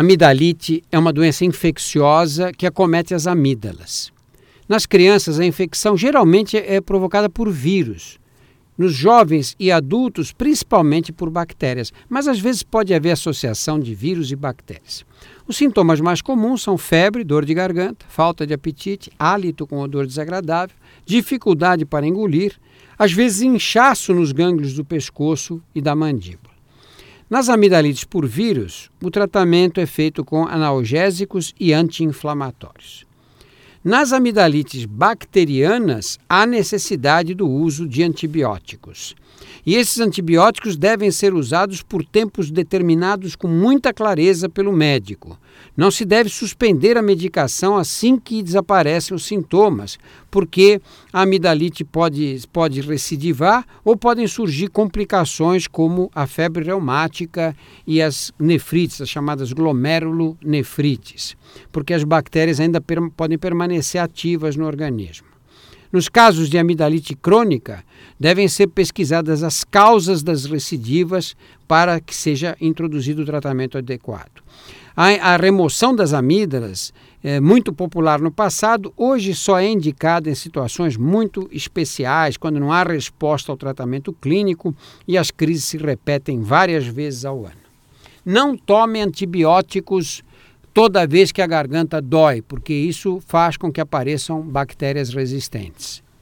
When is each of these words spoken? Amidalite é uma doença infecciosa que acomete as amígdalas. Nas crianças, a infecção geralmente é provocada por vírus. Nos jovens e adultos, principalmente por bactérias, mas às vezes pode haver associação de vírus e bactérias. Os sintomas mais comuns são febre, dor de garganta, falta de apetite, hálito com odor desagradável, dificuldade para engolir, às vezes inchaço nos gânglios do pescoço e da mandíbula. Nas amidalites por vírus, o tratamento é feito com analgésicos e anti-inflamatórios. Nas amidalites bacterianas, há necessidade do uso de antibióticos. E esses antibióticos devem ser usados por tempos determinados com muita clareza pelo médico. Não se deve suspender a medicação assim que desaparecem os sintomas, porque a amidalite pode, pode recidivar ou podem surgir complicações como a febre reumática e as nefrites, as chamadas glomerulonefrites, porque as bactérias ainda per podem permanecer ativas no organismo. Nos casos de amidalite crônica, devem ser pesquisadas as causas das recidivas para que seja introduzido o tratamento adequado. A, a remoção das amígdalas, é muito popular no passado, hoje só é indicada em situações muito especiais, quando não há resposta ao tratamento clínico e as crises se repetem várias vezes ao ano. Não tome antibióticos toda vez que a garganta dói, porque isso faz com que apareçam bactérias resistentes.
Amidalite 0.00 0.84
é 0.92 0.96
uma 0.96 1.12
doença 1.12 1.44
infecciosa 1.44 2.52
que 2.52 2.64
acomete 2.64 3.14
as 3.14 3.26
amígdalas. 3.26 4.12
Nas 4.68 4.86
crianças, 4.86 5.40
a 5.40 5.44
infecção 5.44 5.96
geralmente 5.96 6.56
é 6.56 6.80
provocada 6.80 7.28
por 7.28 7.50
vírus. 7.50 8.16
Nos 8.78 8.92
jovens 8.94 9.56
e 9.58 9.72
adultos, 9.72 10.30
principalmente 10.30 11.12
por 11.12 11.30
bactérias, 11.30 11.92
mas 12.08 12.28
às 12.28 12.38
vezes 12.38 12.62
pode 12.62 12.94
haver 12.94 13.10
associação 13.10 13.80
de 13.80 13.92
vírus 13.92 14.30
e 14.30 14.36
bactérias. 14.36 15.04
Os 15.48 15.56
sintomas 15.56 16.00
mais 16.00 16.22
comuns 16.22 16.62
são 16.62 16.78
febre, 16.78 17.24
dor 17.24 17.44
de 17.44 17.52
garganta, 17.52 18.06
falta 18.08 18.46
de 18.46 18.54
apetite, 18.54 19.10
hálito 19.18 19.66
com 19.66 19.80
odor 19.80 20.06
desagradável, 20.06 20.76
dificuldade 21.04 21.84
para 21.84 22.06
engolir, 22.06 22.54
às 22.96 23.10
vezes 23.10 23.42
inchaço 23.42 24.14
nos 24.14 24.30
gânglios 24.30 24.74
do 24.74 24.84
pescoço 24.84 25.60
e 25.74 25.80
da 25.80 25.96
mandíbula. 25.96 26.57
Nas 27.30 27.50
amidalites 27.50 28.04
por 28.04 28.26
vírus, 28.26 28.90
o 29.02 29.10
tratamento 29.10 29.80
é 29.80 29.84
feito 29.84 30.24
com 30.24 30.46
analgésicos 30.46 31.54
e 31.60 31.74
anti-inflamatórios. 31.74 33.07
Nas 33.88 34.12
amidalites 34.12 34.84
bacterianas, 34.84 36.18
há 36.28 36.44
necessidade 36.44 37.32
do 37.32 37.48
uso 37.48 37.88
de 37.88 38.02
antibióticos. 38.02 39.16
E 39.64 39.76
esses 39.76 39.98
antibióticos 39.98 40.76
devem 40.76 41.10
ser 41.10 41.32
usados 41.32 41.82
por 41.82 42.04
tempos 42.04 42.50
determinados 42.50 43.34
com 43.34 43.48
muita 43.48 43.92
clareza 43.92 44.46
pelo 44.48 44.72
médico. 44.72 45.38
Não 45.76 45.90
se 45.90 46.04
deve 46.04 46.28
suspender 46.28 46.96
a 46.96 47.02
medicação 47.02 47.76
assim 47.76 48.18
que 48.18 48.42
desaparecem 48.42 49.14
os 49.14 49.24
sintomas, 49.24 49.98
porque 50.30 50.80
a 51.12 51.22
amidalite 51.22 51.84
pode, 51.84 52.42
pode 52.52 52.80
recidivar 52.80 53.64
ou 53.84 53.96
podem 53.96 54.26
surgir 54.26 54.68
complicações 54.68 55.66
como 55.66 56.10
a 56.14 56.26
febre 56.26 56.64
reumática 56.64 57.56
e 57.86 58.02
as 58.02 58.32
nefrites, 58.38 59.00
as 59.00 59.08
chamadas 59.08 59.52
glomerulonefrites, 59.52 61.36
porque 61.72 61.94
as 61.94 62.04
bactérias 62.04 62.60
ainda 62.60 62.80
per 62.80 62.98
podem 63.10 63.38
permanecer 63.38 63.77
ativas 63.98 64.56
no 64.56 64.66
organismo. 64.66 65.26
Nos 65.90 66.08
casos 66.08 66.50
de 66.50 66.58
amidalite 66.58 67.14
crônica, 67.14 67.82
devem 68.20 68.46
ser 68.46 68.66
pesquisadas 68.66 69.42
as 69.42 69.64
causas 69.64 70.22
das 70.22 70.44
recidivas 70.44 71.34
para 71.66 71.98
que 71.98 72.14
seja 72.14 72.56
introduzido 72.60 73.22
o 73.22 73.26
tratamento 73.26 73.78
adequado. 73.78 74.42
A, 74.94 75.06
a 75.32 75.36
remoção 75.36 75.94
das 75.94 76.12
amígdalas, 76.12 76.92
é 77.22 77.40
muito 77.40 77.72
popular 77.72 78.20
no 78.20 78.30
passado, 78.30 78.92
hoje 78.96 79.34
só 79.34 79.58
é 79.58 79.66
indicada 79.66 80.28
em 80.28 80.34
situações 80.34 80.96
muito 80.96 81.48
especiais, 81.50 82.36
quando 82.36 82.60
não 82.60 82.72
há 82.72 82.82
resposta 82.82 83.50
ao 83.50 83.56
tratamento 83.56 84.12
clínico 84.12 84.74
e 85.06 85.16
as 85.16 85.30
crises 85.30 85.64
se 85.64 85.78
repetem 85.78 86.42
várias 86.42 86.86
vezes 86.86 87.24
ao 87.24 87.46
ano. 87.46 87.68
Não 88.24 88.56
tome 88.56 89.00
antibióticos 89.00 90.22
toda 90.78 91.08
vez 91.08 91.32
que 91.32 91.42
a 91.42 91.46
garganta 91.48 92.00
dói, 92.00 92.40
porque 92.40 92.72
isso 92.72 93.20
faz 93.26 93.56
com 93.56 93.72
que 93.72 93.80
apareçam 93.80 94.40
bactérias 94.40 95.12
resistentes. 95.12 96.04